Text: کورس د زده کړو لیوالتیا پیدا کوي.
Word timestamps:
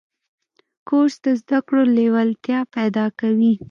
کورس 0.87 1.15
د 1.25 1.27
زده 1.41 1.59
کړو 1.67 1.83
لیوالتیا 1.97 2.59
پیدا 2.75 3.05
کوي. 3.19 3.53